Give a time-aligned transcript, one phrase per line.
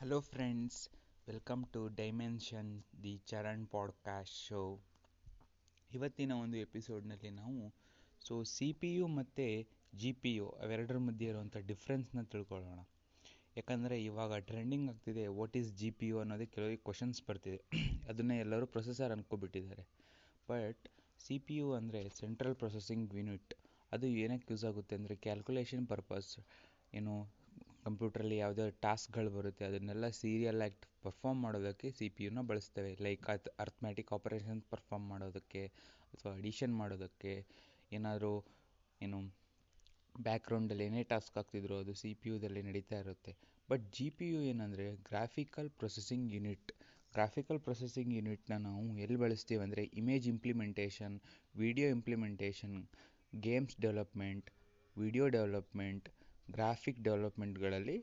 [0.00, 0.74] Hello, friends.
[1.28, 4.80] Welcome to dimension the Charan podcast show
[5.94, 7.74] ಇವತ್ತಿನ ಒಂದು ಎಪಿಸೋಡ್ನಲ್ಲಿ ನಾವು
[8.26, 12.78] ಸೊ ಸಿ ಪಿ ಯು ಮತ್ತು ಜಿ ಪಿ ಯು ಅವೆರಡರ ಮಧ್ಯೆ ಇರುವಂಥ ಡಿಫ್ರೆನ್ಸ್ನ ತಿಳ್ಕೊಳ್ಳೋಣ.
[13.56, 17.64] ಯಾಕಂದರೆ ಇವಾಗ ಟ್ರೆಂಡಿಂಗ್ ಆಗ್ತಿದೆ what is G P U ಅನ್ನೋದೇ ಕೆಲವರಿಗೆ ಕ್ವಶನ್ಸ್ ಬರ್ತಿದೆ.
[18.08, 19.86] ಅದನ್ನೇ ಎಲ್ಲರೂ ಪ್ರೊಸೆಸರ್ ಅಂದ್ಕೊಬಿಟ್ಟಿದ್ದಾರೆ
[20.50, 20.88] ಬಟ್
[21.20, 23.54] ಸಿ ಪಿ ಯು ಅಂದರೆ ಸೆಂಟ್ರಲ್ ಪ್ರೊಸೆಸಿಂಗ್ ಯೂನಿಟ್
[23.92, 26.38] ಅದು ಏನಕ್ಕೆ ಯೂಸ್ ಆಗುತ್ತೆ ಅಂದರೆ ಕ್ಯಾಲ್ಕುಲೇಷನ್ ಪರ್ಪಸ್
[26.94, 27.37] ಏನು
[27.88, 32.92] ಕಂಪ್ಯೂಟ್ರಲ್ಲಿ ಯಾವುದೇ ಟಾಸ್ಕ್ಗಳು ಬರುತ್ತೆ, ಅದನ್ನೆಲ್ಲ ಸೀರಿಯಲ್ ಆಗಿ ಪರ್ಫಾರ್ಮ್ ಮಾಡೋದಕ್ಕೆ ಸಿ ಪಿ ಯುನ ಬಳಸ್ತೇವೆ.
[33.06, 35.62] ಲೈಕ್ ಅತ್ ಅರ್ಥಮ್ಯಾಟಿಕ್ ಆಪರೇಷನ್ ಪರ್ಫಾರ್ಮ್ ಮಾಡೋದಕ್ಕೆ
[36.12, 37.32] ಅಥವಾ ಅಡಿಷನ್ ಮಾಡೋದಕ್ಕೆ
[37.92, 38.32] ಏನಾದರೂ,
[39.00, 39.18] ಏನು
[40.26, 43.32] ಬ್ಯಾಕ್ಗ್ರೌಂಡಲ್ಲಿ ಏನೇ ಟಾಸ್ಕ್ ಆಗ್ತಿದ್ರು ಅದು ಸಿ ಪಿ ಯುದಲ್ಲಿ ನಡೀತಾ ಇರುತ್ತೆ.
[43.68, 46.70] ಬಟ್ ಜಿ ಪಿ ಯು ಏನಂದರೆ graphical processing unit
[47.14, 51.14] graphical processing ಯೂನಿಟ್ನ ನಾವು ಎಲ್ಲಿ ಬಳಸ್ತೀವಿ ಅಂದರೆ image implementation
[51.54, 52.76] video implementation
[53.32, 54.48] games development
[54.96, 56.08] video development
[56.48, 57.96] graphic ಡೆವಲಪ್ಮೆಂಟ್ಗಳಲ್ಲಿ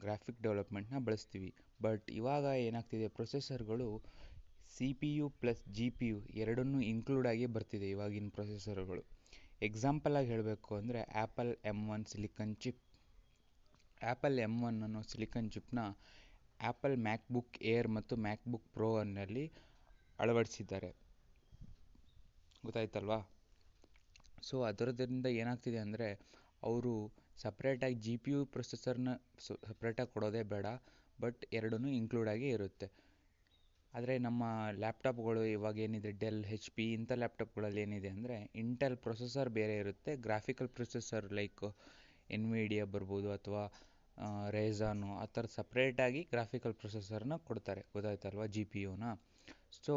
[0.00, 1.50] graphic ಡೆವಲಪ್ಮೆಂಟ್ನ ಬಳಸ್ತೀವಿ.
[1.82, 3.88] ಬಟ್ ಇವಾಗ ಏನಾಗ್ತಿದೆ ಪ್ರೊಸೆಸರ್ಗಳು
[4.76, 9.02] C P U plus G P U ಎರಡನ್ನೂ ಇನ್ಕ್ಲೂಡ್ ಆಗಿ ಬರ್ತಿದೆ ಇವಾಗಿನ ಪ್ರೊಸೆಸರ್ಗಳು
[9.62, 12.82] ಎಕ್ಸಾಂಪಲಾಗಿ ಹೇಳಬೇಕು ಅಂದರೆ Apple M one silicon chip
[14.00, 15.80] Apple M one ಅನ್ನೋ ಸಿಲಿಕನ್ ಚಿಪ್ನ
[16.60, 19.44] ಆ್ಯಪಲ್ ಮ್ಯಾಕ್ಬುಕ್ ಏರ್ ಮತ್ತು ಮ್ಯಾಕ್ಬುಕ್ ಪ್ರೋ ಅನ್ನಲ್ಲಿ
[20.18, 20.90] ಅಳವಡಿಸಿದ್ದಾರೆ.
[22.64, 23.18] ಗೊತ್ತಾಯ್ತಲ್ವಾ?
[24.42, 26.08] ಸೊ ಅದರದ್ರಿಂದ ಏನಾಗ್ತಿದೆ ಅಂದರೆ,
[26.62, 26.92] ಅವರು
[27.42, 29.10] ಸಪ್ರೇಟಾಗಿ ಜಿ ಪಿ ಯು ಪ್ರೊಸೆಸರ್ನ
[29.68, 30.66] ಸಪ್ರೇಟಾಗಿ ಕೊಡೋದೇ ಬೇಡ
[31.24, 32.88] ಬಟ್ ಎರಡೂ ಇನ್ಕ್ಲೂಡಾಗಿ ಇರುತ್ತೆ.
[33.92, 34.42] ಆದರೆ ನಮ್ಮ
[34.82, 40.12] ಲ್ಯಾಪ್ಟಾಪ್ಗಳು ಇವಾಗ ಏನಿದೆ ಡೆಲ್ ಹೆಚ್ ಪಿ ಇಂಥ ಲ್ಯಾಪ್ಟಾಪ್ಗಳಲ್ಲಿ ಏನಿದೆ ಅಂದರೆ ಇಂಟೆಲ್ ಪ್ರೊಸೆಸರ್ ಬೇರೆ ಇರುತ್ತೆ.
[40.26, 41.64] ಗ್ರಾಫಿಕಲ್ ಪ್ರೊಸೆಸರ್ ಲೈಕ್
[42.36, 43.62] ಎನ್ವಿಡಿಯಾ ಬರ್ಬೋದು ಅಥವಾ
[44.56, 47.82] ರೇಝಾನು ಆ ಥರ ಸಪ್ರೇಟಾಗಿ ಗ್ರಾಫಿಕಲ್ ಪ್ರೊಸೆಸರ್ನ ಕೊಡ್ತಾರೆ.
[47.94, 49.04] ಗೊತ್ತಾಯ್ತಲ್ವ ಜಿ ಪಿ ಯುನ
[49.86, 49.94] ಸೊ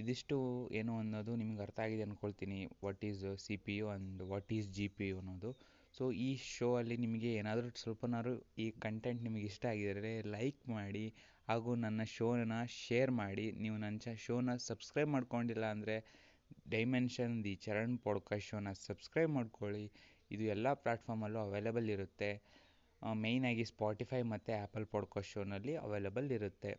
[0.00, 0.36] ಇದಿಷ್ಟು
[0.78, 4.86] ಏನು ಅನ್ನೋದು ನಿಮ್ಗೆ ಅರ್ಥ ಆಗಿದೆ ಅಂದ್ಕೊಳ್ತೀನಿ what is C P U and what is G
[4.98, 5.50] P U ಅನ್ನೋದು.
[5.98, 11.14] ಸೊ ಈ ಶೋ ಅಲ್ಲಿ ನಿಮಗೆ ಏನಾದರೂ ಸ್ವಲ್ಪನಾದ್ರು ಈ ಕಂಟೆಂಟ್ ನಿಮಗೆ ಇಷ್ಟ ಆಗಿದ್ದರೆ ಲೈಕ್ ಮಾಡಿ
[11.48, 12.52] ಹಾಗೂ ನನ್ನ ಶೋನ
[12.86, 13.52] ಶೇರ್ ಮಾಡಿ.
[13.52, 15.96] ನೀವು ನನ್ನ ಶೋನ ಸಬ್ಸ್ಕ್ರೈಬ್ ಮಾಡ್ಕೊಂಡಿಲ್ಲ ಅಂದರೆ
[16.68, 19.84] ಡೈಮೆನ್ಷನ್ ದಿ ಚರಣ್ ಪಾಡ್ಕಾಸ್ಟ್ ಶೋನ ಸಬ್ಸ್ಕ್ರೈಬ್ ಮಾಡ್ಕೊಳ್ಳಿ.
[20.30, 22.30] ಇದು ಎಲ್ಲ ಪ್ಲಾಟ್ಫಾರ್ಮಲ್ಲೂ ಅವೈಲೇಬಲ್ ಇರುತ್ತೆ.
[23.14, 26.72] ಮೇಯ್ನಾಗಿ ಸ್ಪಾಟಿಫೈ ಮತ್ತು ಆ್ಯಪಲ್ ಪಾಡ್ಕಾಸ್ಟ್ ಶೋನಲ್ಲಿ ಅವೈಲೇಬಲ್ ಇರುತ್ತೆ.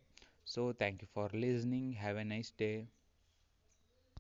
[0.45, 2.69] So thank you for listening have a nice day